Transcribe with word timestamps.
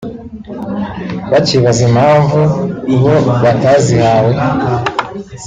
bakibaza 1.31 1.81
impamvu 1.89 2.39
bo 3.01 3.15
batazihawe 3.43 4.33